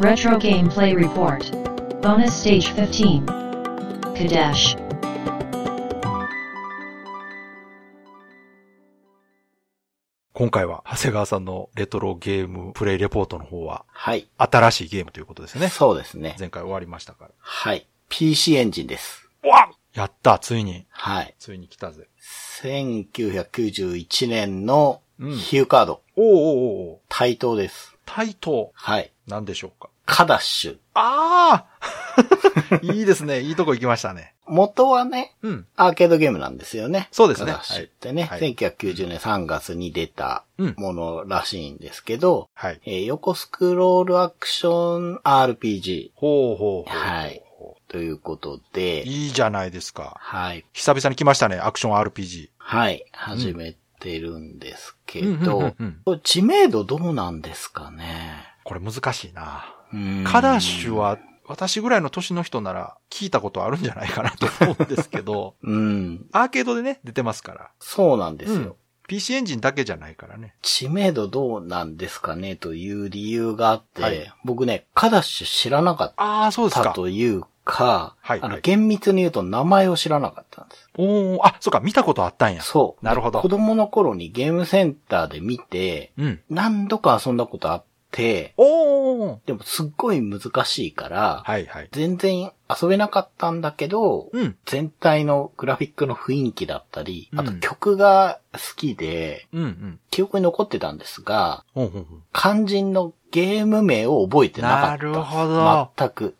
[0.00, 1.50] Retro Gameplay Report.
[2.00, 3.22] Bonus Stage 15.
[4.14, 4.78] Kadesh.
[10.32, 14.26] 今回は、長谷川さんのレトロゲームプレイレポートの方は、はい。
[14.38, 15.68] 新しいゲームということですね。
[15.68, 16.34] そうですね。
[16.38, 17.86] 前回終わりましたかはい。
[18.08, 19.28] PC エンジンです。
[19.42, 19.50] ら。
[19.50, 21.34] わやったついに、はい。
[21.38, 22.08] ついに来たぜ。
[22.62, 26.32] 1991年のうんヒューカード、おーおー
[26.92, 27.98] おー対等です。
[28.12, 28.72] 対等。
[28.74, 29.12] はい。
[29.26, 29.88] なんでしょうか？
[30.06, 30.76] カダッシュ。
[30.94, 33.40] ああ いいですね。
[33.40, 34.34] いいとこ行きましたね。
[34.46, 35.66] 元はね、うん。
[35.76, 37.08] アーケードゲームなんですよね。
[37.12, 42.80] そうですねカダッシュってね、はいはい1990年3月に出たうんものらしいんですけど、はい。
[42.84, 46.98] えー横スクロールアクション RPG ほうほうほう。
[46.98, 47.40] はい
[47.88, 50.16] ということで、いいじゃないですか。
[50.18, 50.64] はい。
[50.72, 51.58] 久々に来ましたね。
[51.58, 52.48] アクション RPG。
[52.58, 53.04] はい。
[53.12, 55.74] 始めてるんですけど
[56.24, 58.44] 知名度どうなんですかね？
[58.64, 59.64] これ難しいな。
[59.92, 66.26] うんカダッシュは、私ぐらいの年の人なら聞いたことあるんじゃないかなと思うんですけど、 うん。
[66.32, 67.70] アーケードでね、出てますから。
[67.80, 68.58] そうなんですよ。
[68.58, 68.74] うん
[69.08, 70.54] PC エンジンだけじゃないからね。
[70.62, 72.54] 知名度どうなんですかね？
[72.54, 76.92] という理由があって、はい僕ね、カダッシュ知らなかっああ、そうですたか。
[76.92, 80.90] というか、あの、はいはい厳密に言うと名前を知らなかったんです。
[80.98, 82.62] おー、あ、そうか、見たことあったんや。
[82.62, 83.04] そう。
[83.04, 86.40] なるほど子供の頃にゲームセンターで見て、うん。
[86.50, 89.38] 何度か遊んだことあって、おー。
[89.46, 91.88] でもすっごい難しいから、はいはい。
[91.92, 94.56] 全然遊べなかったんだけど、うん。
[94.66, 100.00] 全体のグラフィックの雰囲気だったり、あとうん曲が好きで、うんうん。
[100.10, 102.18] 記憶に残ってたんですが、ほうほうほう。
[102.32, 104.88] 肝心のゲーム名を覚えてなかった。
[104.88, 106.34] なるほど全く。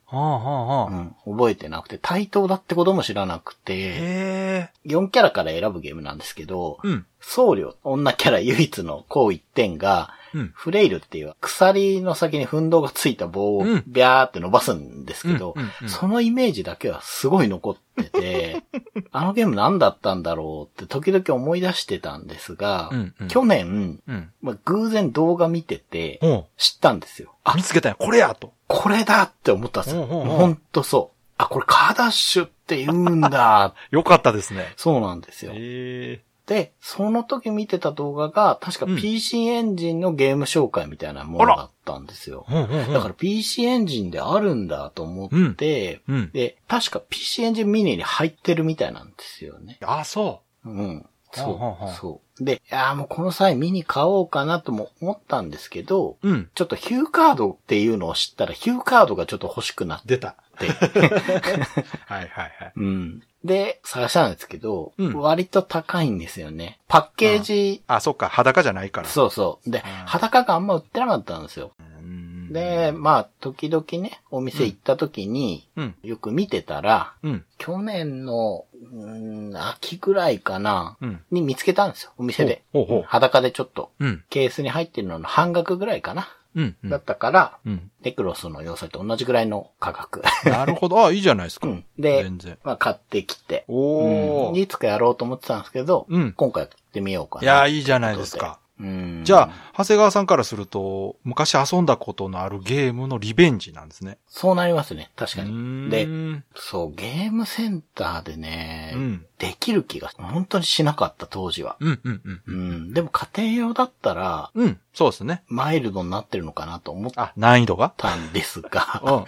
[1.26, 6.88] うん、覚えてなくて、対等だってことも知らなくて、へ4キャラから選ぶゲームなんですけど、え。
[6.88, 7.06] うん。
[7.20, 10.52] 僧侶、女キャラ唯一のこう一点が、うん。
[10.54, 15.54] フレイルっていう鎖の先に奮闘がついた棒をうんビャーって伸ばすんですけど、
[15.86, 18.62] そのイメージだけはすごい残ってて、
[19.12, 24.32] あのゲーム何だったんだろうって時々思い出してたんですが、うんうん去年、うん。
[24.42, 27.34] まあ、偶然動画見ててほ知ったんですよ。
[27.46, 27.56] う。
[27.56, 27.96] 見つけたんや。
[27.98, 28.52] これやと。
[28.66, 30.06] これだって思ったんですよ。
[30.06, 31.20] ほんとそう。
[31.38, 33.74] あ、これカーダッシュって言うんだ。
[33.90, 34.72] よかったですね。
[34.76, 35.52] そうなんですよ。
[35.54, 36.20] へえ。
[36.46, 42.44] で、その時見てた動画が、確かうん PC エンジンのゲーム紹介みたいなものだったんですよ。
[42.48, 42.94] ほうほうほう。
[42.94, 46.30] だから PC エンジンであるんだと思って、うん。
[46.32, 49.78] で、確か PC エンジンミニに入ってるみたいなんですよね。
[49.82, 51.06] あ、そうん。
[51.32, 51.44] そう。
[51.44, 52.44] ほうほうほうそう。
[52.44, 56.28] で、いやーもうこの際ミニ買おうかなとも思ったんですけど、う。
[56.28, 56.50] うん。
[56.54, 60.36] ちょっとヒューカードっていうのを知ったら、ヒューカードがちょっと欲しくなっ出た。
[60.58, 60.68] て、
[62.06, 62.72] はいはいはい。
[62.76, 63.22] うん。
[63.44, 66.78] で、探したんですけど、うん割と高いんですよね。
[66.88, 68.28] パッケージ、あ、そっか。
[68.28, 69.08] 裸じゃないから。
[69.08, 69.70] そうそう。
[69.70, 71.72] で、ん裸があんま売ってなかったんですよ。
[71.78, 72.52] うん。
[72.52, 75.94] で、まあ、時々ね、お店行った時に、うん。
[76.02, 77.44] よく見てたら、うん。
[77.56, 81.20] 去年の、うーん、秋ぐらいかな、うん。
[81.30, 82.62] に見つけたんですよ、お店で。
[82.72, 84.24] ほうほうほう裸でちょっと、うん。
[84.28, 86.28] ケースに入ってるのの半額ぐらいかな。
[86.54, 86.76] うん。
[86.82, 87.90] うんだったから、うん。
[88.02, 90.22] ネクロスの要塞と同じぐらいの価格。
[90.44, 91.04] なるほど。
[91.04, 91.68] あ、いいじゃないですか。
[91.68, 91.84] うん。
[91.98, 94.50] で全然、まあ買ってきて、おー。
[94.50, 97.42] うんいつかやろうと思ってたんですけど、うん今回やってみようかな。
[97.42, 98.58] いや、いいじゃないですか。
[98.80, 99.20] うん。
[99.24, 104.18] じゃあ、長谷川さんからすると、昔遊んだことのあるゲームのリベンジなんですね。
[104.26, 105.10] そうなりますね。
[105.16, 105.90] 確かに。
[105.90, 106.08] で、
[106.56, 109.26] そう、ゲームセンターでね、うん。
[109.38, 111.76] できる気が本当にしなかった当時は。
[111.80, 112.42] うん、うん、うん。
[112.46, 112.92] うん。
[112.94, 115.42] でも家庭用だったら、うん、そうですね。
[115.48, 117.92] マイルドになってるのかなと思っあ、難易度が？
[117.96, 119.26] たんですうん、うん、が、うん。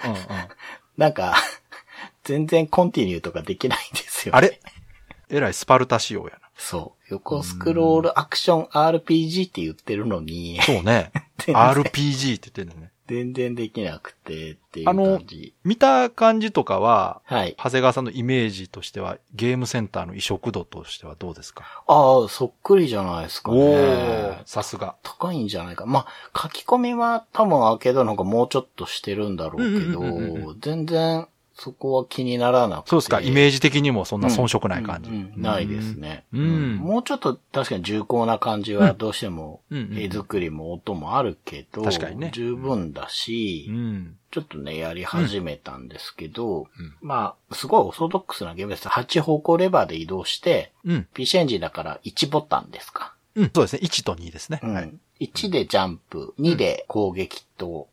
[0.97, 1.35] なんか、
[2.25, 4.61] 全然コンティニューとかできないんですよ、あれ？
[5.29, 7.02] えらいスパルタ仕様やそう。
[7.13, 11.13] 横スクロールアクション RPG って言ってるのにな。、そうね。
[11.47, 12.91] RPG って言ってるのね。
[13.09, 15.55] 全然できなくてっていうあの感じ。
[15.65, 17.55] 見た感じとかは、はい。
[17.59, 21.65] 長谷川さんのイメージとしては、ゲームセンターの移植度としてはどうですか？
[21.87, 24.95] ああ、そっくりじゃないですかおねー。、さすが。
[25.03, 25.85] 高いんじゃないか。
[25.85, 32.91] まあ、書き込みは多分アーケードの方がもうちょっとしてるんだろうけど、全然そこは気にならなくて。
[32.91, 33.21] そうですか。
[33.21, 35.11] イメージ的にもそんな遜色ない感じ。
[35.11, 36.25] うんうんないですね。
[36.33, 44.17] うんもうちょっと確かに重厚な感じはどうしてもうんうんうん絵作りも音もあるけど、確かにね十分だし、うん。
[44.31, 48.89] ちょっとね、やり始めたんですけど、うんまあ、すごいオーソドックスなゲームです。
[48.89, 51.07] 8方向レバーで移動して、うん。
[51.13, 53.15] PC エンジンだから1ボタンですか。
[53.35, 53.51] うん。
[53.55, 53.81] そうですね。
[53.83, 54.61] 1と2ですね。
[54.63, 54.93] うんはい。
[55.23, 57.89] 1でジャンプ、2で攻撃と。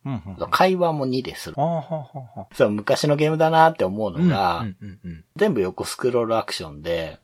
[0.49, 1.55] 会話も2でする。
[1.55, 4.65] そう、昔のゲームだなって思うーのが、
[5.35, 7.19] 全部横スクロールアクションで。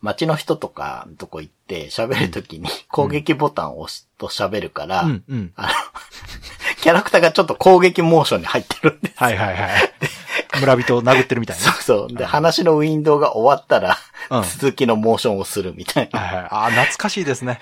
[0.00, 5.04] 街の人とかのとこ行って喋るときに攻撃ボタンを押すと喋るから、
[6.80, 9.14] キャラクターがちょっと攻撃モーションに入ってるんです。
[9.16, 9.70] はいはいはい。
[10.60, 11.62] 村人を殴ってるみたいな。
[11.62, 12.16] そうそう。
[12.16, 13.96] で、話のウィンドウが終わったら、
[14.30, 16.20] うん続きのモーションをするみたいな。
[16.20, 16.44] はいはい。
[16.44, 17.58] ああ、懐かしいですね。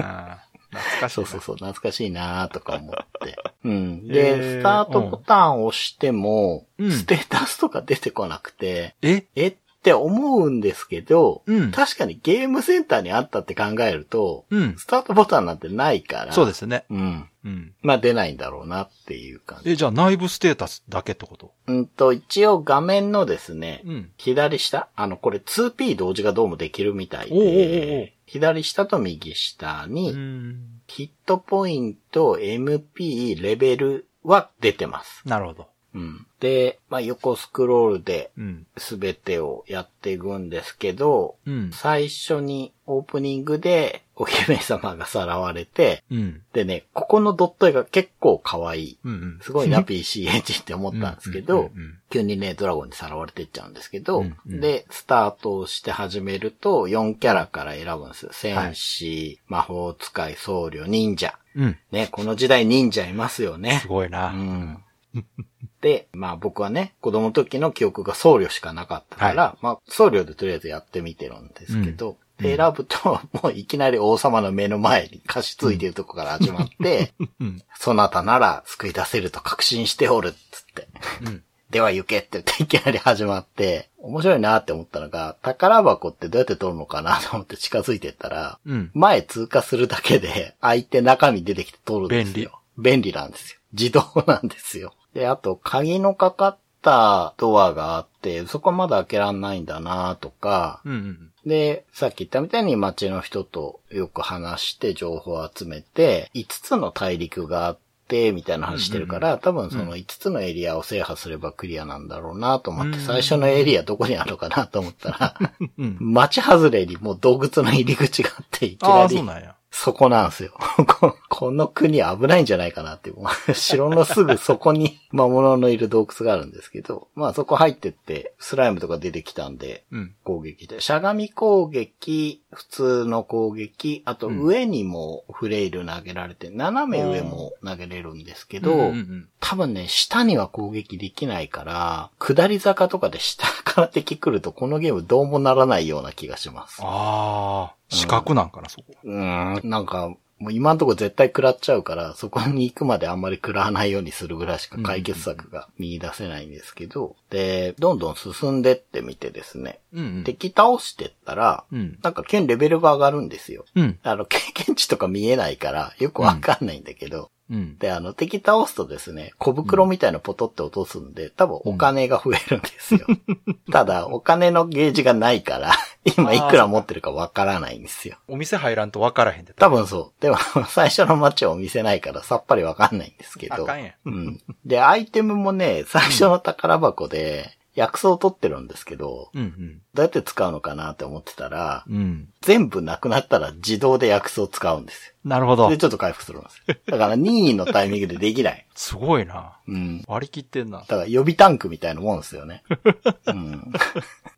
[0.70, 1.20] 懐かしいな。
[1.20, 2.94] そうそうそう、懐かしいなとか思っ
[3.26, 3.36] て。
[3.64, 4.06] うん。
[4.08, 9.24] えで、ースタートボタンを押しても、うんステータスとか出てこなくて、え？
[9.36, 9.56] え？
[9.80, 14.76] って思うんですけど、うん確かにゲームセンターにあったって考えると、うん。
[14.76, 16.32] スタートボタンなんてないから。
[16.32, 16.84] そうですね。
[16.90, 17.28] うん。
[17.46, 17.72] うん。
[17.80, 19.70] まあ出ないんだろうなっていう感じ。
[19.70, 21.54] え、じゃあ内部ステータスだけってこと？
[21.66, 24.10] うんと、一応画面のですね、うん。
[24.18, 30.58] 左下あの、これ 2P 同時がどうもできるみたいおうおうおうおうで、左下と右下に、うん。
[30.88, 35.22] ヒットポイント、MP、レベルは出てます。
[35.24, 35.69] なるほど。
[35.94, 36.26] うん。
[36.40, 38.66] で、まあ、横スクロールでうん。
[38.76, 41.70] すべてをやっていくんですけど、うん。
[41.72, 46.42] 最初にオープニングでお姫様がさらわれて、うん。
[46.52, 48.98] でね、ここのドット絵が結構可愛い。
[49.04, 49.38] うんうん。
[49.42, 51.70] すごいな、PC エンジンって思ったんですけど
[52.10, 58.30] 急にね、ドラゴンにさらわれていっちゃうんですけどうん、うんで、スタートをして始めると、4キャラから選ぶんですよ。
[58.32, 61.38] 戦士、魔法使い、僧侶、忍者。
[61.56, 61.78] うん。
[61.90, 63.88] ね、この時代忍者いますよねす。
[63.88, 64.28] ごいうな。
[64.28, 64.84] ん。
[65.80, 77.62] で、まあ僕はね、子供の時の記憶が僧侶しかなかったから、まあ僧侶でとりあえずやってみてるんですけど、うんで、選ぶと、もういきなり王様の目の前に貸し付いてるとこから始まって、うん。
[77.78, 80.88] そなたなら救い出せると確信しておるっつって。
[81.26, 81.42] うん。
[81.70, 88.90] では行けって言っていきなり始まって、面白いなって思ったのが、宝箱ってどうやって取るのかなと思って近づいてったら、うん。
[88.94, 92.60] 前通過するだけで、相手中身出てきて取るんですよ。
[92.76, 93.60] 便利なんですよ。
[93.72, 94.94] 自動なんですよ。
[95.14, 101.30] で、あと、鍵のかかったドアがあって、そこはまだ開けらんないんだなとか、うんうん。
[101.48, 107.78] で、さっき言ったみたいに街の人とよく話して情報を集めて、5つの大陸があっ
[108.08, 115.34] て、みたいな話してるから、多分その5つのエリアを制覇すればクリアなんだろうなと思って、うん最初のエリアどこにあるのかなと思ったら、
[115.78, 115.96] うん。
[116.00, 119.54] 街外れにもう洞窟の入り口があって、いきああ、なりそうなんや。
[119.70, 120.52] そこなんですよ。
[121.00, 123.12] ここの国危ないんじゃないかなって。
[123.54, 130.14] 城のすぐそこに 魔物のいる洞窟があるんですけど、まあそこ入ってって、スライムとか出てきたんで、うん。
[130.24, 130.80] 攻撃で。
[130.80, 146.80] しゃがみ攻撃、普通の攻撃、あとうん上にもフレイル投げられて、斜め上も投げれるんですけど、うんうん多分ね、下には攻撃できないから、下り坂とかで下から敵来るとこのゲームどうもならないような気がします。
[146.82, 148.84] ああ、四角なんかな、そこ。
[149.02, 160.24] うーん、なんか、もう今んとこ絶対食らっちゃうから、そこに行くまであんまり食らわないようにするぐらいしか解決策が見出せないんですけど、で、どんどん進んでってみてですね、うんうん。
[160.24, 161.98] 敵倒してったら、うん。
[162.02, 163.66] なんか剣レベルが上がるんですよ。
[163.74, 163.98] うん。
[164.02, 167.76] あの、経験値とか見えないから、よくわかんないんだけど、うん。
[167.78, 173.00] で、あの、敵倒すとですね、小袋みたいなポトって落とすんで、多分お金が増えるんですよ。
[173.70, 175.74] ただ、お金のゲージがないから、
[176.04, 178.16] 今いくら持ってるかわからないんですよ。
[178.26, 179.52] お店入らんと分からへんで。
[179.52, 180.22] 多分そう。
[180.22, 180.36] でも、
[180.68, 183.64] 最初の街はお店ないからさっぱりわかんないんですけど。
[183.64, 183.94] あかんやん。
[184.06, 184.40] うん。
[184.64, 189.82] で、アイテムもね、最初の宝箱で、薬草を取ってるんですけど、うんうん。
[189.94, 192.28] どうやって使うのかなって思ってたら、うん。
[192.40, 195.70] 全部なくなったら自動で薬草を使うんですなるほどよ。
[195.70, 195.78] で、。
[195.78, 196.76] ちょっと回復するんですよ。
[196.86, 198.66] だから任意のタイミングでできない。
[198.74, 199.58] すごいな。
[199.68, 200.02] うん。
[200.08, 200.78] 割り切ってんな。
[200.80, 202.64] だから予備タンクみたいなもんですよね。
[203.26, 203.72] うん。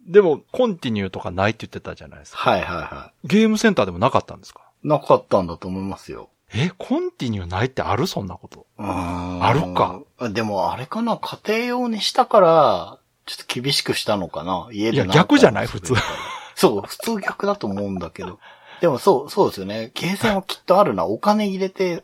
[0.07, 2.39] でも、コンティニューとかないって言ってたじゃないですか。
[2.39, 4.61] はいはいはゲームセンターでもなかったんですか？
[4.85, 4.89] い。
[4.89, 6.29] なかったんだと思いますよ。
[6.55, 8.67] え、コンティニューないってあるそんなこと？
[8.79, 10.01] うーんあるか。
[10.33, 14.69] でもあれかな、家庭用にしたから、ちょっと厳しくしたのかな？
[14.73, 15.67] 家でいや逆じゃない？
[15.67, 15.95] 普通
[16.55, 18.39] そう、普通逆だと思うんだけど。
[18.81, 19.91] でもそう、そうですよね。
[19.95, 21.05] ゲーセンはきっとあるな。
[21.07, 22.03] お金入れて、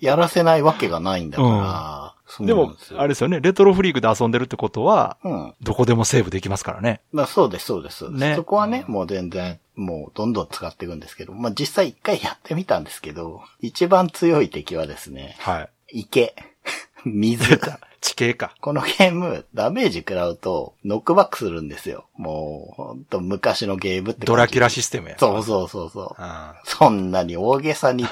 [0.00, 2.14] やらせないわけがないんだから。
[2.26, 5.54] そうでもなんす、よあれですよね、レトロフリークで遊んでるってことは、うん。
[5.62, 7.00] どこでもセーブできますからね。
[7.12, 8.10] まあそうです、そうです。
[8.10, 15.60] ねそこはね、もう全然、もうどんどん使っていくんですけど、まあ実際一回やってみたんですけど、一番強い敵はですね、は
[15.92, 16.00] い。
[16.00, 16.34] 池。
[17.04, 17.60] 水。
[18.00, 18.54] 地形か。
[18.60, 22.06] このゲーム、ダメージ食らうと、ノックバックするんですよ。
[22.16, 25.16] もう、ほんと昔のゲームってドラキュラシステムや。
[25.18, 26.14] そうそうそうそう。
[26.18, 28.06] あそんなに大げさに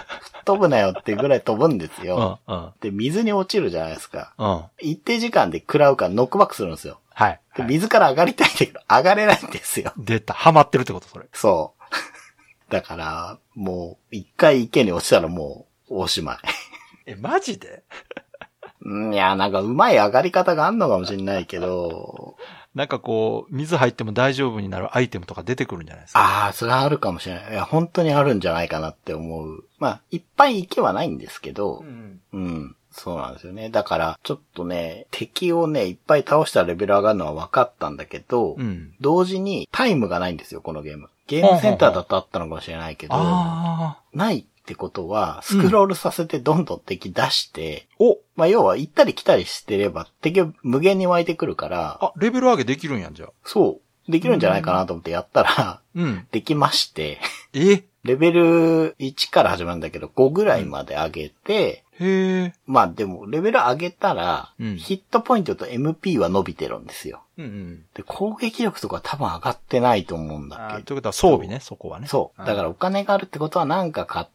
[0.45, 2.05] 飛ぶなよってぐらい飛ぶんですあ。
[2.05, 2.41] よ。
[2.47, 2.73] うん、うん。
[2.81, 4.35] で、水に落ちるじゃないですか。
[4.39, 4.65] うん。
[4.81, 6.99] 一定時間で食らうからノックバックするんですよ。
[7.15, 7.41] はい。
[7.57, 9.93] で、はい水から上がりたいんだけど、上がれないんですよ。
[9.97, 10.35] 出た。
[10.35, 11.27] ハマってるってこと、それ。
[11.33, 12.73] そう。
[12.73, 16.39] だから、もう、一回池に落ちたらもう、おしまい。
[17.07, 17.85] え、マジで？
[18.89, 22.37] うんいや、なんかうまい上がり方があんのかもしれないけど、
[22.75, 26.21] なんかこう、水入っても大丈夫になるアイテムとか出てくるんじゃないですか？
[26.21, 27.53] ああ、それはあるかもしれない。
[27.53, 29.65] いや、本当にあるんじゃないかなって思う。
[29.79, 32.21] まあ、いっぱい行けはないんですけど、ん。
[32.33, 32.77] うん。
[32.93, 33.71] そうなんですよね。
[33.71, 38.93] だから、ちょっとね、敵をね、いっぱい倒したらレベル上がるのは分かったんだけど、うん。
[39.01, 41.09] 同時にタイムがないんですよ、このゲーム。
[41.27, 44.03] ゲームセンターだとあったのかもしれないけど、ああ。
[44.13, 53.29] ないってことは、スクロールさせてどんどん敵出して、おまあ要は行ったり来たりしてれば敵は無限に湧いてくるから、あ、レベル上げできるんやんじゃあ。
[53.45, 56.27] そう、できるんじゃないかなと思ってやったら、うん。
[56.33, 57.21] できまして、
[57.53, 57.85] え？
[58.03, 62.55] レベル1から始まるんだけど、5ぐらいまで上げて、へえ。
[62.67, 67.23] まあでも、レベル上げたら、うんヒットポイントと MP は伸びてるんですよ。
[67.39, 67.85] うんうん。
[67.95, 70.85] で、攻撃力とか多分上がってないと思うんだけど。
[70.85, 72.07] ということは装備ね、そこはね。
[72.07, 72.47] そう。
[72.47, 74.27] だからお金があるってことはなんか買っ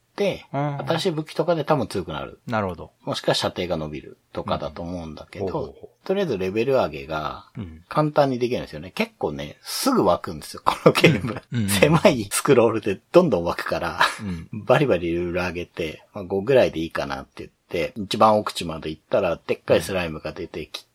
[0.52, 2.40] 新しい武器とかで多分強くなる。
[2.48, 2.92] なるほど。
[3.04, 7.84] もしくは射程が伸びるとかだと思うんだけどとりあえずレベル上げがうん。
[7.88, 8.92] 簡単にできるんですよね。
[8.92, 11.42] 結構ね、すぐ湧くんですよ、このゲーム。
[11.52, 14.66] うんうん狭いスクロールでどんどん湧くから、うん。
[14.66, 20.91] バリバリルール上げて、まあ、5ぐらいでいいかなって言って、一番奥地まで行ったら、でっかいスライムが出てきて、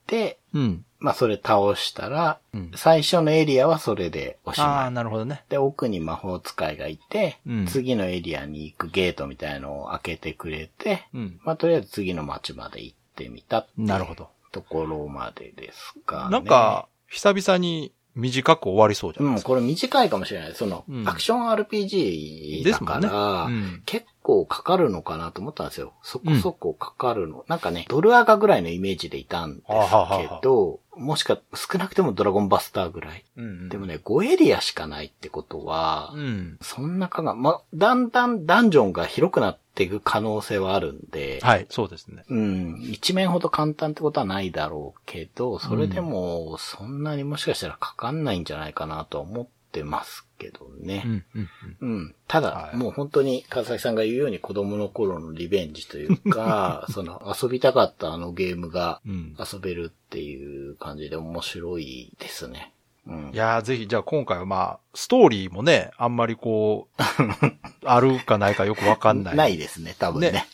[0.55, 0.85] うん。
[0.99, 4.93] まあそれ倒したら、うん最初のエリアはそれでおしああ、まい。
[4.93, 5.45] なるほどね。
[5.49, 11.41] で、奥に魔法使いがいて、うん次のエリアに行くゲートみたいのを開けてくれて、うん。
[11.45, 14.29] まあとりあえず次の街まで行ってみたなるほど。
[14.53, 16.31] ところまでですかね。
[16.31, 19.49] なんか、久々に短く終わりそうじゃないうん、ですか。
[19.49, 20.55] これ短いかもしれない。
[20.55, 25.93] その、うんアクション RPG だかですもんねら、うん結構かかるのかなと思ったんですよ。
[26.03, 27.45] そこそこかかるの。
[27.47, 33.25] なんかね、ドルアガぐらいのイメージでいたんですはあはあはけど、もしか、少なくてもドラゴンバスターぐらい。
[33.37, 36.59] うんでもね、5エリアしかないってことは、うん。
[36.63, 42.25] そんなかが、ま、だんだんダンジョンが広くなっていく可能性はあるんで、はい、そうですね。
[42.29, 51.03] うん、一面ほど簡単ってことはないだろうけど、それでも、そんなにもしかしたらかかんないんじゃないかなとは思ってますけどね。
[51.05, 51.49] うん、うん、
[51.81, 51.89] うん。
[51.89, 52.15] うん。
[52.29, 59.37] ただ、はいもう本当に川崎さんが言うように子供の頃のリベンジというか、 その遊びたかったあのゲームがうん。
[59.39, 62.73] 遊べるっていう感じで面白いですね。
[63.07, 63.37] うんい。
[63.37, 67.03] やー、ぜひ、じゃあ今回はまあ、ストーリーもね、あんまりこう、
[67.85, 69.37] あるかないかよくわかんない。
[69.37, 70.33] ないですね、多分ね。
[70.33, 70.47] ね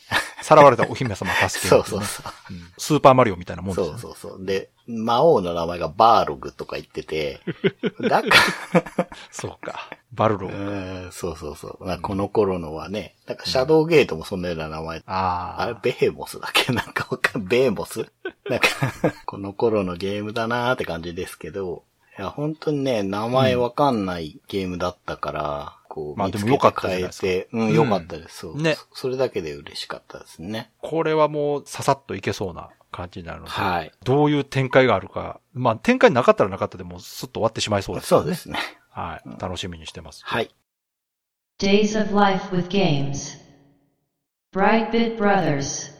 [0.42, 2.32] さらわれたお姫様助けそるねうそうそう。
[2.50, 3.96] うんスーパーマリオみたいなもんですそね。
[3.96, 4.44] うそうそう。
[4.44, 7.40] で、魔王の名前がバーログとか言ってて、
[8.08, 9.88] だから、そうか。
[10.12, 11.08] バルロうー。
[11.08, 11.86] んそうそうそう。
[11.86, 15.62] なんかこの頃のはね、なんかシャドウゲートもそんなような名前ああ。
[15.62, 16.72] あれ、ベヘモスだっけ？
[16.74, 18.10] なんかわかん、ベーモス？
[18.48, 18.66] なんか、
[19.26, 21.84] この頃のゲームだなーって感じですけど、
[22.18, 28.38] いや、本当にね、名前わかんないゲームだったから、こう、まあ見つけてでも良かったですか変えて、うん、うん良かったです。
[28.38, 28.56] そう。
[28.56, 30.72] ねそそれだけで嬉しかったですね。
[30.80, 33.50] これはもう、ささっといけそうな感じになるので。
[33.50, 33.92] はい。
[34.02, 35.40] どういう展開があるか。
[35.52, 38.34] まあ、展開なかったらなかったでもうスッと終わってしまいそうです、そうで。
[38.34, 38.58] すね。
[38.88, 39.40] はい。
[39.40, 40.22] 楽しみにしてます。
[40.24, 40.50] はい。
[41.60, 43.38] Days of Life with Games.
[44.54, 45.92] Brightbit Brothers.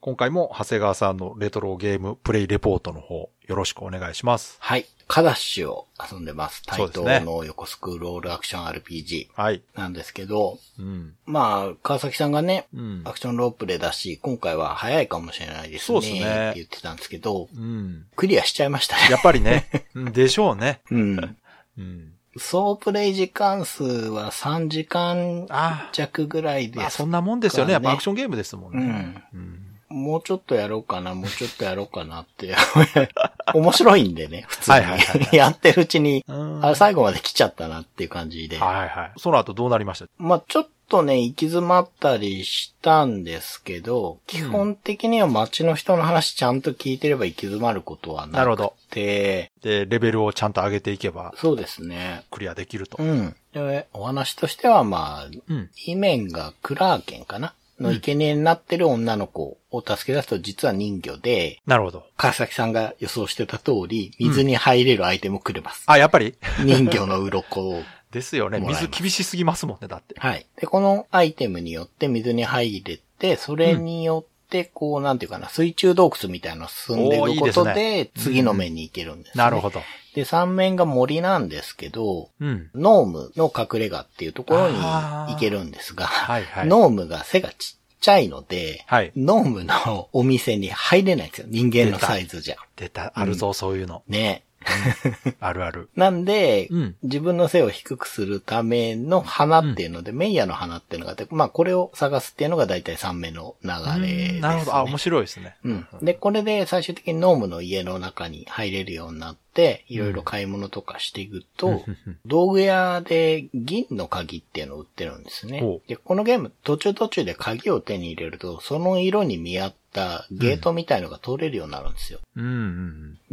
[0.00, 4.56] 今回も長谷川さんのレトロゲームプレイレポートの方、よろしくお願いします。
[4.60, 4.86] はい。
[5.10, 6.62] カダッシュを遊んでます。
[6.64, 9.60] 対等の横スクロールアクション RPG はい。
[9.74, 11.14] なんですけど、うん。
[11.26, 13.10] まあ、川崎さんがね、うんア。
[13.10, 15.94] クションロープレだし、今回は早いかもしれないですね。
[15.94, 18.06] そうですねって言ってたんですけど、うん。
[18.14, 19.08] クリアしちゃいましたね。
[19.10, 19.68] やっぱりね。
[19.94, 20.80] うんでしょうね。
[20.92, 21.36] うん。
[21.76, 22.12] うん。
[22.38, 26.68] 総プレイ時間数は3時間あ弱ぐらいあ。
[26.68, 26.98] でまあ、す。
[26.98, 27.72] そんなもんですよね。
[27.72, 29.24] やっぱねアクションゲームですもんね。
[29.34, 29.69] うん。
[29.90, 32.54] もうちょっとやろうかな、もうちょっとやろうかなって。
[33.54, 34.76] 面白いんでね、普通に。
[34.76, 38.58] はいはいはいはやってるうちに、うんあ最後まで来ちゃったなっていう感じで。
[38.58, 39.12] はいはい。
[39.18, 40.06] その後どうなりました？
[40.18, 48.74] まあちょっとね、行き詰まったりしたんですけど、基本的には街の人の話ちゃんと聞いてれば行き詰まることはなくなるほど。
[48.90, 52.24] て、で、レベルをちゃんと上げていけばそうですね。
[52.30, 53.04] クリアできるとう。
[53.04, 53.36] ん。
[53.52, 55.70] で、お話としてはまあ、うん。
[55.86, 62.04] イメンがクラーケンかなの生贄になってる女の子を助け出すと実は人魚で、なるほど。
[62.16, 65.84] 川崎さんが予想してた通り、水に入れるアイテムをくれます。
[65.86, 66.34] あ、やっぱり？
[66.64, 67.82] 人魚の鱗を。
[68.10, 68.58] ですよね。
[68.58, 70.16] 水厳しすぎますもんね、だって。
[70.18, 70.44] はい。
[70.60, 74.30] で、このアイテムによって水に入れて、それによって、
[74.64, 79.80] こう、なんていうかな、水中洞窟みたいなの進んでいくことで次の面に行けるんです、ねなるほど。
[80.14, 82.70] で、三面が森なんですけど、うん。
[82.74, 86.66] ノームの隠れ家っていうところに行けるんですが、はいはい。
[86.66, 89.12] ノームが背がちっちゃいので、はい。
[89.16, 91.46] ノームのお店に入れないんですよ。
[91.48, 92.56] 人間のサイズじゃ。
[92.76, 94.02] 出た、あるぞ、そういうの。
[94.08, 94.42] ね。
[95.40, 95.88] あるある。
[95.96, 96.96] なんで、うん。
[97.02, 104.40] 自分の背を低くするための花っていうので、メイヤの花っていうのがあって、まあこれを探すっていうのが大体3目の流れです、ね。
[104.40, 104.76] なるほど。
[104.76, 105.56] あ、面白いですね。
[105.64, 105.86] うん。
[106.02, 111.84] で、これで最終的にノームの家の中に入れるようになって、いろいろ買い物とかしていくと、
[112.26, 122.20] 道具屋で銀の鍵っていうのを売ってるんですねで、このゲーム途中途中で鍵を手に入れると、その色に見合ったゲートみたいのが通れるようになるんですよ。
[122.36, 122.48] うんう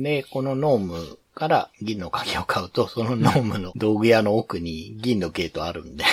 [0.01, 6.03] んで、このノームから銀の鍵を買うと、そのノームの道具屋の奥に銀のゲートあるんで。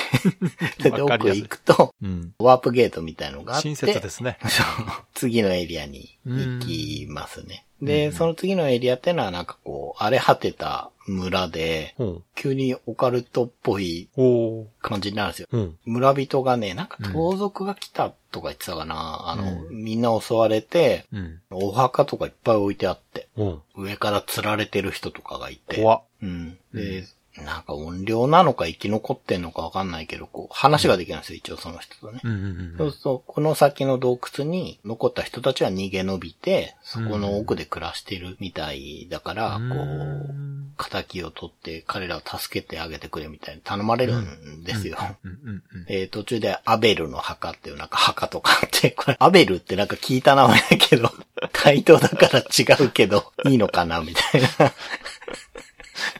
[0.78, 2.08] で、奥行くと、うん。
[2.08, 2.34] うん。
[2.38, 3.68] ワープゲートみたいのがあって。
[3.68, 4.38] 親切ですね。
[5.14, 7.66] 次のエリアに行きますね。
[7.82, 12.22] で、その次のエリアってのはなんかこう、荒れ果てた村で、ほう。
[12.34, 15.48] 急にオカルトっぽいほ感じになるんですよ。
[15.50, 15.58] う。
[15.58, 15.78] うん。
[15.84, 19.28] 村人がね、なんか盗賊が来たとか言ってたかな。
[19.28, 21.40] あの、みんな襲われて、うん。
[21.50, 25.76] お墓とかいっぱい置いてあって、ほ上から釣られてる人とかがいて。
[25.76, 26.02] 怖っ。
[26.22, 26.58] うん。
[26.72, 27.04] で、
[27.42, 32.20] なんか音量なのか生き残ってんのかわかんないけど、こう、話ができるんですよ、一応その人とね。
[32.22, 39.68] うんうんそうすると、この先の洞窟に残った人たちは逃げ延びて、そこの奥で暮らしてるみたいだから、うん。
[39.68, 44.98] こう、仇を取って彼らを助けてあげてくれみたいに頼まれるんですよ。
[45.24, 45.84] うんうんうん。
[45.86, 51.12] で、途中でアベルの墓っていうなんか墓とかあって、これアベルってなんか聞いた名前だけど、
[51.52, 54.72] 回答だから違うけど、いいのかなみたいな。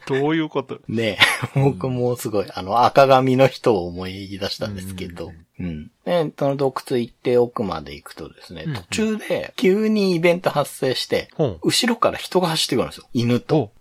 [0.07, 0.81] どういうこと？
[0.89, 1.19] ね
[1.55, 5.91] 僕もすごい、あの、赤髪の人を思い出したんですけど、うん。
[6.05, 11.69] で、その洞窟行って奥まで行くとですね、うん途中で急にイベント発生して、ほう。
[11.69, 13.09] 後ろから人が走ってくるんですよ。
[13.13, 13.73] 犬と。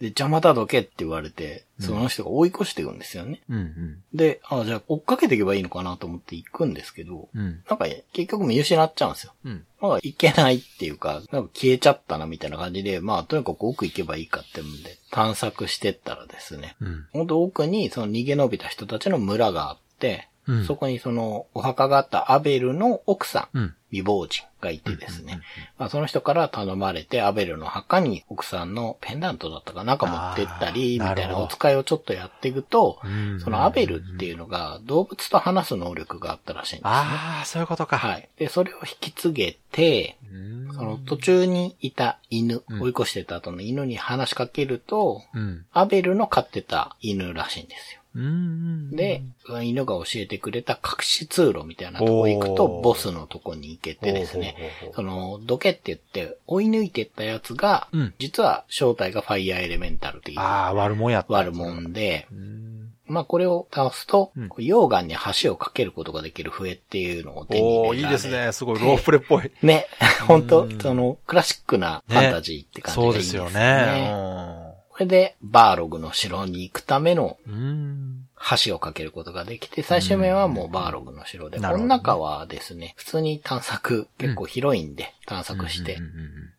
[0.00, 3.40] で、邪魔だどけって言われて、その人が追い越していくんですよね。
[3.48, 4.02] うんうん。
[4.12, 7.62] で、あじゃあ追っかけていけばいいのかなと思って行くんですけど、うん。
[7.68, 9.32] なんか結局見失っちゃうんですよ。
[9.44, 9.64] うん。
[9.80, 17.06] まあ、行けないっていうか、なんか消えちゃったなみたいな感じで、まあ、とにかく奥行けばいいかってんで、探索してったらですね、うん。
[17.12, 23.74] ほんと奥にその逃げ延びた人たちの村があって、うんそこにそのお墓があったアベルの奥さん、うん。
[23.90, 25.40] 未亡人がいてですね、
[25.76, 36.90] まあ、その人から頼まれてアベルの墓に奥さんのペンダントだったかなんか持ってったり、みたいなお使いをちょっとやっていくと、うんそのアベルっていうのが動物と話す能力があったらしいんですね。
[36.90, 37.98] ああ、そういうことか。
[37.98, 38.28] はい。
[38.38, 40.74] で、それを引き継げて、うん。
[40.74, 45.64] その途中にいた犬、うん追い越してた後の犬に話しかけると、うん。
[45.72, 47.99] アベルの飼ってた犬らしいんですよ。
[48.14, 48.90] うん。
[48.90, 49.22] で、
[49.62, 54.56] 犬が教えてくれた隠し通路みたいなとこ行くと、ボスのとこに行けてですね
[54.94, 61.32] その、どけって言って追い抜いてったやつが、うん実は正体がファイヤーエレメンタルっていうああ、悪者やった。
[61.34, 62.92] 悪者で、うん。
[63.06, 68.52] まあこれを倒すと、うん溶岩に橋を架けることができる笛っていうのを手に入れおー、いいですね。
[68.52, 69.50] すごいロープレっぽい。
[69.62, 69.86] ね、
[70.26, 74.59] 本当うんその、クラシックなファンタジーって感じがいいそうですよね。
[75.00, 78.26] これで、バーログの城に行くためのうん。
[78.64, 85.98] 橋を架けることができて、最終面はもうバーログの城で、この中はですね、普通に探索、結構広いんで、探索して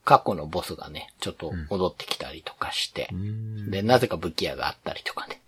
[0.03, 3.71] 過去のボスがね、ちょっと戻ってきたりとかしてう、ん。
[3.71, 5.41] で、なぜか武器屋があったりとかね。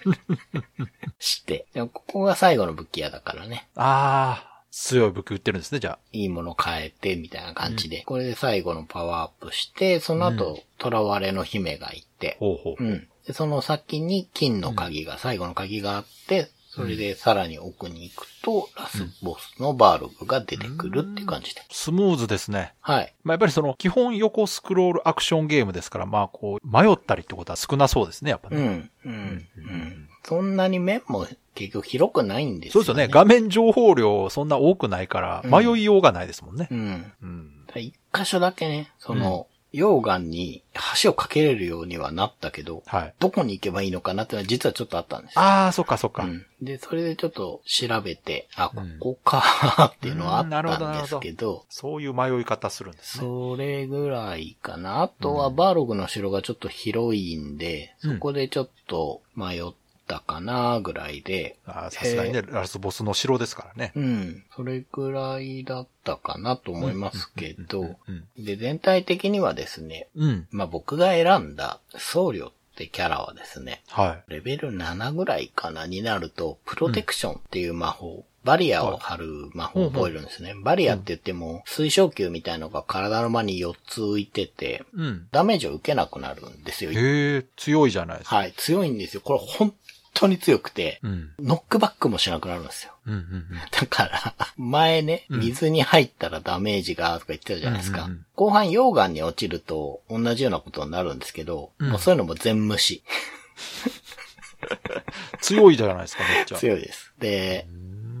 [1.18, 1.66] して。
[1.72, 3.66] でもここが最後の武器屋だからね。
[3.76, 5.98] ああ、強い武器売ってるんですね、じゃあ。
[6.12, 8.02] いいもの変えて、みたいな感じで。
[8.04, 12.84] これで最後のパワーアップして、その後、囚われの姫がいて、ほうほう。
[12.84, 13.08] うん。
[13.26, 21.62] で、その先に金の鍵が、最後の鍵があって、それでさらに奥に行くと、ラスボスのバーログが出てくるって感じで。
[21.68, 22.74] スムーズですね。
[22.80, 23.12] はい。
[23.24, 28.56] まあ、やっぱりその、基本横スクロールアクションゲームですから、まあ、こう、迷ったりってことは少なそうですね、やっぱね。
[28.56, 28.90] うん。
[29.04, 29.48] うん。
[29.56, 30.08] うん。
[30.22, 33.12] そんなに面も結局広くないんですよ、そうですよね。
[33.12, 36.74] 画面情報量そんな多くないから、うん迷いようがないですもんねう。
[36.74, 37.12] ん。
[37.22, 37.50] うん。
[37.76, 40.62] 一箇所だけね、その、溶岩に
[41.02, 43.14] 橋を架けれるようにはなったけど、はい。
[43.20, 45.40] どこに行けばいいのかなってのは実はちょっとあったんですよ。
[45.42, 46.24] ああ、そっかそっか。
[46.24, 46.44] うん。
[46.60, 53.24] で、それでちょっと調べて、あ、こうんこかっていうのはあうんなるほどったんですけど、そういう迷い方するんですね。
[53.24, 55.02] それぐらいかな。
[55.02, 59.62] あとはバーログの城がちょっと広いんで、うんそこでちょっと迷っ
[60.10, 63.92] たかなぐらいで、あーさすがにね、ラスボスの城ですからね。
[63.94, 64.44] うん。
[64.56, 68.44] それぐらいだったかなと思いますけど、うん。
[68.44, 70.48] で、全体的にはですね、うん。
[70.50, 74.32] まあ僕が選んだ僧侶ってキャラはですね、はい。
[74.32, 80.54] レベル7ぐらいかなになると、プロテクションっていう魔法、バリアを張る魔法を覚えるんですね。
[80.62, 85.28] バリアって言っても、水晶球みたいのが体の間に4つ浮いてて、うん。
[85.30, 86.90] ダメージを受けなくなるんですよ。
[86.90, 88.36] へえ、強いじゃないですか。
[88.36, 89.20] はい、強いんですよ。
[89.20, 89.74] これ本
[90.14, 91.30] 当に強くて、うん。
[91.38, 92.92] ノックバックもしなくなるんですよ。
[93.06, 93.14] うん。
[93.14, 93.46] うん。
[93.70, 98.02] だから、前ね、うん水に入ったらダメージがとか言ってたじゃないですか。
[98.02, 103.02] うんうんうん後半溶岩に落ちると同じようなことになるんですけど、うんもうそういうのも全無視。
[105.42, 106.56] 強いじゃないですか、めっちゃ。
[106.56, 107.12] 強いです。
[107.18, 107.66] で、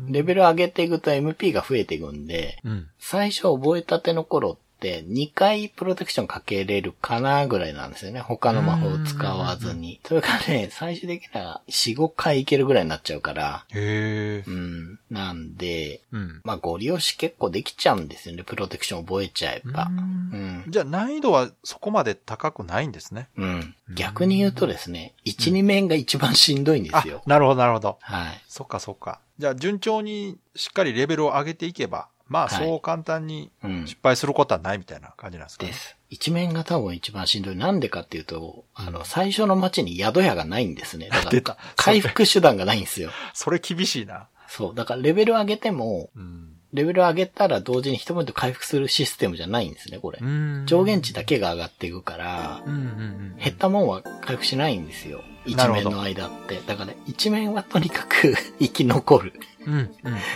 [0.08, 2.88] レベル上げていくと MP が増えていくんで、うん。
[2.98, 8.20] 最初覚えたての頃って2回プロテクションかけれるかなぐらいなんですよね。
[8.20, 10.00] 他の魔法を使わずに。
[10.06, 14.50] それがね、最終的には4、5回いけるぐらいになっちゃうから、へえう。
[14.50, 14.98] ん。
[15.10, 16.40] なんで、うん。
[16.44, 18.42] まあ、ご利用し結構できちゃうんですよね。
[18.42, 19.88] プロテクション覚えちゃえば。
[19.90, 20.64] うん。
[20.68, 23.28] じゃあ難易度はそこまで高くないんですね。
[23.36, 23.74] うん。
[23.94, 27.22] 逆に言うとですね、1、2面が一番しんどいんであすよ、。
[27.26, 27.98] なるほど、なるほど。
[28.00, 28.40] はい。
[28.48, 29.20] そっかそっか。
[29.38, 33.86] じゃあ順調にしっかりレベルを上げていけば、まあはいそう簡単にうん。
[33.86, 35.72] 失敗することはないみたいな感じなんですかね。
[35.72, 35.96] です。
[36.10, 37.56] 一面が多分一番しんどい。
[37.56, 41.08] なんでかっていうと、あの、最初の街に宿屋がないんですね。
[41.10, 43.10] だか出たら、回復手段がないんですよ。
[43.34, 44.28] それ厳しいな。
[44.46, 44.74] そう。
[44.74, 46.56] だからレベル上げても、うん。
[46.72, 50.20] レベル上げたら同時に一ポイント回復するシステムじゃないんですね、これ。
[50.22, 53.36] うん上限値だけが上がっていくから、うんうんうん。
[53.38, 55.24] 減ったもんは回復しないんですよ。
[55.46, 56.60] 一面の間って。
[56.64, 59.32] だから、一面はとにかく 生き残る。
[59.66, 59.90] うんうん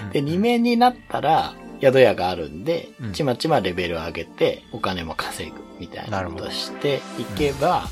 [0.05, 0.11] うん。
[0.11, 1.55] で、二面になったら、
[1.85, 7.89] 宿屋があるんでうん、ちまちまレベル上げて、お金も稼ぐみたいなことしていけば、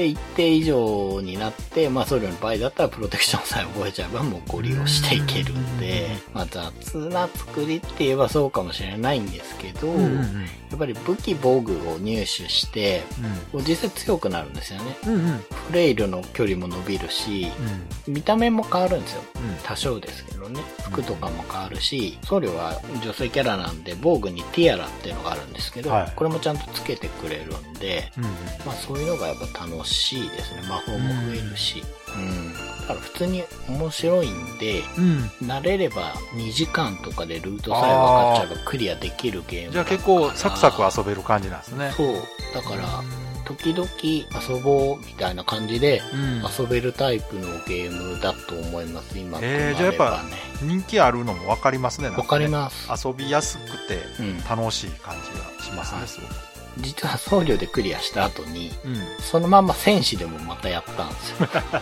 [0.00, 13.02] で、一定以上になって、まあ、送料の場合だったらプロテクションさえ覚えちゃえばもうご利用していけるんで、まあ、雑な作りって言えばそうかもしれないんですけど、うんうんうんやっぱり武器防具を入手して、
[13.66, 14.96] 実際強くなるんですよね。
[15.04, 17.48] うんうんうんフレイルの距離も伸びるし、
[18.08, 19.22] 見た目も変わるんですよ。
[19.34, 20.60] うん多少ですけどね。
[20.84, 28.30] 服とかも変わるし、僧侶は女性キャラなんで、防具にティアラっていうのがあるんですけど、はいこれもちゃんとつけてくれるんで、うんうん
[28.64, 30.62] まあそういうのがやっぱ楽しいですね。
[30.68, 31.82] 魔法も増えるし。
[32.16, 32.52] うん。
[32.52, 41.92] だから普通に面白いんで、うん慣れれば2時間とかでルートさえ分かっちゃえばクリアできるゲームじゃあ結構サクサク遊べる感じなんですね。
[41.96, 42.14] そう。
[42.54, 43.02] だから、
[43.44, 49.68] 時々遊ぼうみたいな感じでうん遊べるタイプのゲームだと思います、今となればね。
[49.70, 50.20] えーじゃあやっぱ
[50.62, 52.08] 人気あるのもわかりますね。
[52.08, 52.88] なんねわかります。
[53.06, 54.38] 遊びやすくてうん。
[54.44, 56.50] 楽しい感じがしますね、はいすごく。
[56.78, 58.96] 実は僧侶でクリアした後に、うん。
[59.22, 61.36] そのまんま戦士でもまたやったんですよ。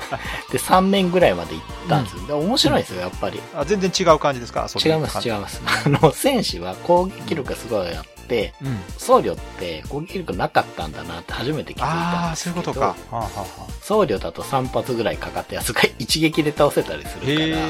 [0.52, 2.26] で、3面ぐらいまで行ったんですよ。
[2.26, 3.40] で面白いですよ、やっぱり。
[3.54, 4.68] あ全然違う感じですか？
[4.84, 5.60] 違います、違います。
[5.84, 8.78] あの、戦士は攻撃力がすごいあって、うん。
[8.98, 12.62] 僧侶って攻撃力なかったんだなって初めて気づいたああ、んですけど。
[12.62, 12.86] そういうことか。
[12.86, 13.46] はあ、はあは
[13.82, 17.68] 僧侶だと3発ぐらいかかったやつが一撃で倒せたりすあ、るから。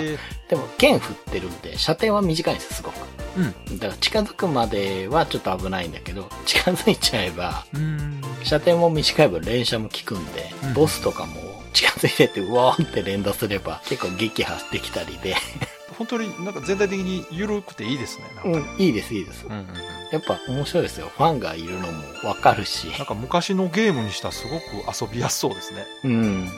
[0.48, 2.94] でも剣振ってるんで、射程は短いんです、すごく。
[3.68, 3.78] うん。
[3.78, 8.20] だから近づくまではちょっと危ないんだけど、近づいちゃえば、うん。
[8.42, 11.34] 射程も短い分連射も効くんで、うんボスとかも
[11.72, 15.36] 近づいてってうわーって連打すれば結構撃破できたりで、
[15.96, 18.24] 本当になんか全体的に緩くていいですね。
[18.44, 19.46] うん、いいです、いいです。
[19.46, 19.66] うんうんうん
[20.10, 21.10] やっぱ面白いですよ。
[21.14, 22.86] ファンがいるのもわかるし。
[22.96, 24.64] なんか昔のゲームにしたらすごく
[24.98, 25.86] 遊びやすそうですね。
[26.04, 26.12] うん。
[26.12, 26.50] うん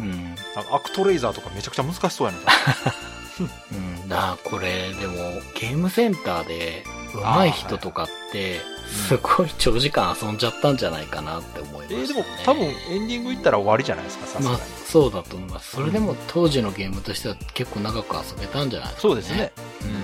[0.00, 0.24] うん。
[0.54, 2.38] なんかアクトレイザーとかめちゃくちゃ難しそうやね
[3.40, 4.08] うん。
[4.08, 5.14] だこれ、でも、
[5.54, 15.72] ゲームセンターで上手い人とかって、すごい長時間遊んじゃったんじゃないかなって思いまえー、す、でも多分エンディングいったら終わりじゃないですか、さすがまあに。、そうだと思います。
[15.72, 19.52] それでも当時のゲームとしては結構長く遊べたんじゃないですか、そうですね。。
[19.82, 20.01] うん。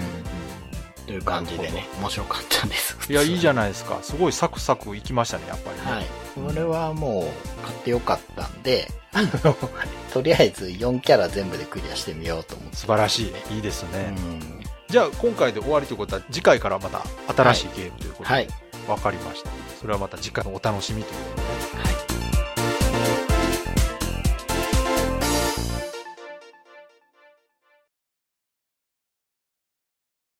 [1.08, 3.10] という感じでね、面白かったです。
[3.10, 3.54] いや、いいじゃい。
[3.54, 3.98] ないですか。
[4.02, 5.92] すごいサクサクいきましたね、やっぱりね。
[5.92, 6.06] はい。
[6.34, 8.92] これはもう買ってよかったんで、
[10.12, 12.76] とりあえず4キャラ全部でクリアしてみようと思って。
[12.76, 13.54] 素晴らしい。
[13.54, 14.14] いいですね。
[14.16, 14.62] うん。
[14.88, 17.02] じゃあ、今回で終わりということは、次回からまた
[17.34, 18.48] 新しいゲームということで、はい。
[18.86, 19.50] わかりました。
[19.80, 21.47] それはまた次回のお楽しみということで。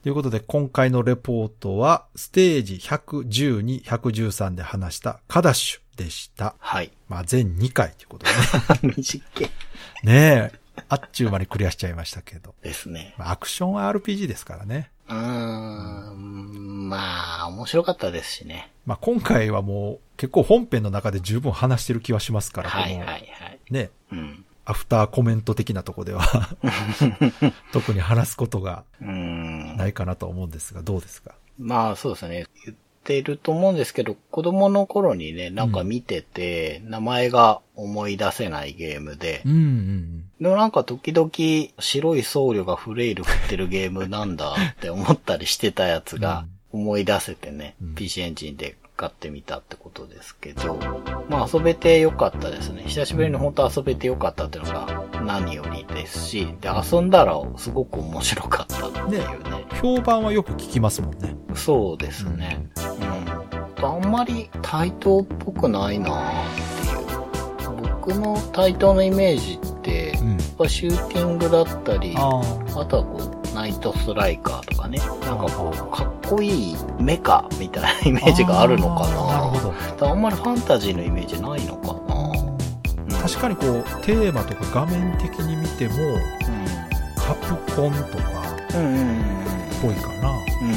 [0.00, 6.54] ということで、今回のレポートは、ステージ112、113で話したカダッシュでした。
[6.60, 6.92] はい。
[7.08, 9.50] まあ、全2回ということで 短いね。
[10.04, 10.60] ねえ。
[10.88, 12.54] あっちゅう間にクリアしちゃいましたけど。
[12.62, 13.16] ですね。
[13.18, 14.92] まあアクション RPG ですからね。
[15.08, 15.16] うー
[16.12, 18.70] ん、まあ、面白かったですしね。
[18.86, 23.28] まあ、今回はもう結構本編の中で十分話してる気はしますから、はいはいはい。
[23.68, 24.44] ね、うん。
[24.68, 26.56] アフターコメント的なとこでは
[27.72, 29.37] 特に話すことがうーん。
[29.78, 31.34] ないかなと思うんですが、どうですか？
[31.58, 32.46] まあそうですね。
[32.66, 39.52] 言ってると思うんですけど、子供の頃にね、なんか見てて、名前が思い出せないゲームで、うん。
[39.52, 41.30] うんでもなんか時々
[41.80, 47.94] 白い僧侶がフレイル振ってるゲームなんだって思ったりしてたやつが思い出せてね、うん。
[47.96, 50.76] PC エンジンで買ってみたってことですけど、
[51.28, 52.82] まあ遊べてよかったですね。
[52.82, 59.10] 久しぶりに本当遊べてよかったっていうのが何よりですし、で、遊んだらすごく面白かったっていう
[59.44, 59.64] ね。
[59.80, 61.36] 評判はよく聞きますもんね。
[61.54, 62.68] そうですね。
[63.78, 63.84] うん。
[63.84, 67.88] あんまり対等っぽくないなっていう。
[68.00, 70.30] 僕の対等のイメージって、うん。
[70.30, 72.40] やっぱシューティングだったり、あ
[72.74, 74.98] あとはこう、ナイトストライカーとかね。
[74.98, 79.26] なんかこう、かっこいいメカみたいなイメージがあるのかな。
[79.26, 80.08] なるほど。
[80.10, 81.94] あんまりファンタジーのイメージないのか
[83.12, 83.18] な。
[83.18, 85.94] 確かにこう、テーマとか画面的に見ても、
[87.16, 88.78] カプコンとかうん。
[88.78, 89.18] うんうんうん。
[89.18, 89.24] っ
[89.82, 90.30] ぽいかな。
[90.30, 90.74] うんうん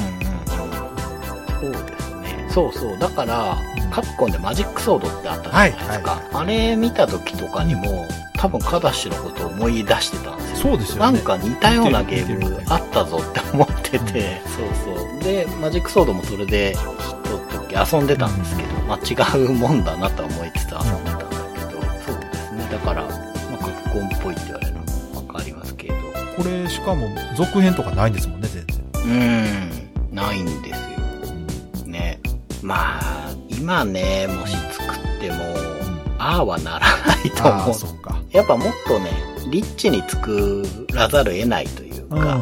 [1.67, 1.71] うん。
[1.71, 2.47] そうですね。
[2.49, 2.97] そうそう。
[2.97, 6.11] だから、うんカプコンでマジックソードってあったじゃないですか。
[6.11, 8.07] はいあれ見た時とかにも、
[8.41, 10.57] 多分カダッシュのことを思い出してたんですよ。
[10.71, 11.11] そうですよね。
[11.11, 15.19] なんか似たようなゲームあったぞって思ってて、そうそう。
[15.23, 17.37] で、マジックソードもそれで、ひと
[17.69, 22.67] 時遊んでたんですけど、まあ違うもんだなとは思いつつ遊んでたんだけど、そうですね。
[22.71, 25.93] だから、まあカプコンっぽいって言われるのもわかりますけど、
[26.35, 28.81] これ、しかも続編とかないんですもんね、全然。
[28.93, 30.79] うーん、ないんです
[31.79, 31.85] よ。
[31.85, 32.19] ね。
[32.63, 35.45] まあ、今ね、もし作っても、
[36.17, 38.00] ああはならないと思う。
[38.31, 39.11] やっぱもっとね、
[39.49, 40.63] リッチに作
[40.93, 42.09] らざるを得ないといううん。
[42.09, 42.39] か、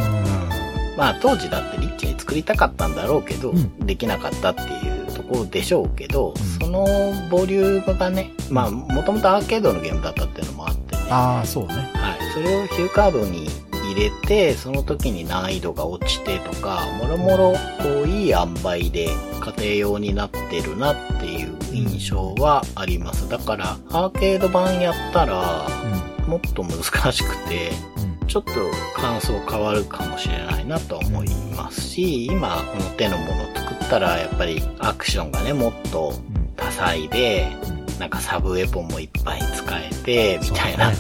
[0.98, 4.66] まあ当時だってリッチに作りたかったんだろうけど、うんできなかったってい
[5.04, 6.86] うところでしょうけど、うんその
[7.30, 11.74] ボリュームがね、まあもともとアーケードのゲームだったっていうのもあってね、ああ、そうね。
[11.74, 12.34] はい。
[12.34, 13.48] それをヒューカードに
[13.94, 19.08] 入れて、その時に難易度が落ちてとか、もろもろ、こう、いい塩梅で
[19.58, 23.28] 家庭用になってるなっていう印象はあります。
[23.30, 25.68] だから、アーケード版やったら、
[26.26, 27.72] うもっと難しくて。
[28.30, 28.52] ちょっと
[28.96, 36.40] 感想変わるかもしれないなと思いますし、今、この手のものを作ったら、やっぱりアクションがね、もっとうん。
[36.56, 37.48] 多彩で、
[38.00, 40.92] なんかサブウェポンもいっぱい使えて、みたいな。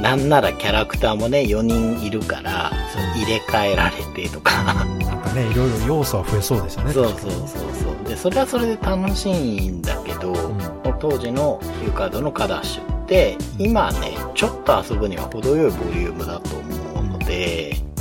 [0.00, 2.70] なんならキャラクターもね、4人いるから、
[3.16, 4.86] 入れ替えられてとか。
[5.32, 6.92] ね、いろいろ要素は増えそうですよね。
[6.92, 8.08] そうそうそうそう。
[8.08, 17.91] で、それはそれで楽しいんだけど、ん当時のヒューカードのカダッシュって、今ね、ちょっと遊ぶには程よいボリュームだと思うので、うん、まあ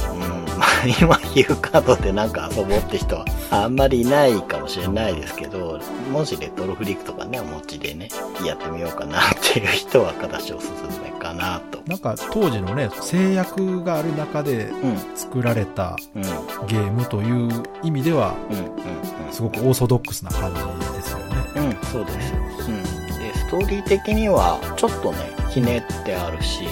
[0.88, 5.80] 今ヒューカードでなんか遊ぼうって人はあんまりいないかもしれないですけど、
[6.12, 8.10] もしレトロフリックとかね、お持ちでね、
[8.46, 11.82] やってみようかなっていう人はカダッシュおすすめかなと。
[11.88, 19.34] なんか当時のね、制約がある中でうん、作られたうん、うん、ゲームという意味では、うん、うん。
[19.34, 20.62] すごくオーソドックスな感じ
[20.94, 21.26] ですよね。
[21.56, 22.39] うん、そうですよ。
[22.67, 22.84] うん。
[22.84, 25.17] で、ストーリー的には、ちょっとね、
[25.50, 26.63] ひねってあるし、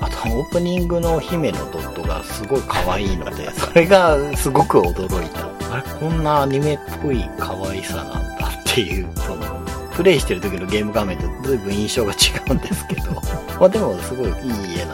[0.00, 5.50] あとオープニングの姫のドットがすごい可愛いので、 それがすごく驚いた。
[5.72, 8.06] あれ、こんなアニメっぽい可愛さなん
[8.38, 9.60] だっていう、その、
[9.94, 12.16] プレイしてる時のゲーム画面と随分印象が違
[12.50, 13.12] うんですけど、
[13.60, 14.84] まあでもすごいいい絵なんですよ。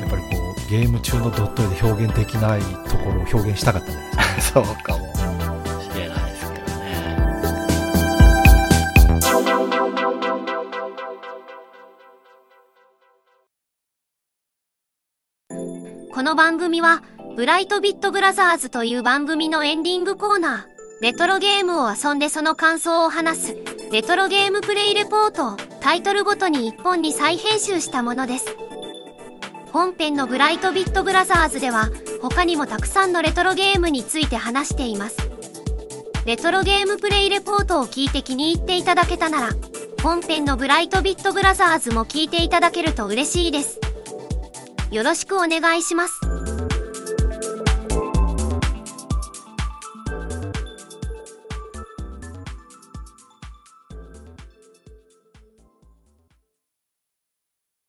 [0.00, 4.64] やっぱりこう、ゲーム中のドット絵で表現できないところを表現したかったんじゃないですか。
[4.66, 5.07] そうかも
[16.28, 17.02] の番組は、
[17.36, 23.56] ブライトビットブラザーズという番組のエンディングコーナー、レトロゲームを遊んでその感想を話す、
[23.90, 28.44] レトロゲームプレイレポートをタイトルごとに一本に再編集したものです。
[29.72, 31.88] 本編のブライトビットブラザーズでは、
[32.20, 35.16] 他にもたくさんのレトロゲームについて話しています。
[36.26, 39.48] レトロゲームプレイレポートを聞いて気に入っていただけたなら、
[40.02, 43.80] 本編のブライトビットブラザーズも聞いていただけると嬉しいです。
[44.90, 46.27] よろしくお願いします。